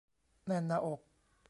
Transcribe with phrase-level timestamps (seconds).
[0.45, 0.99] แน่นหน้าอก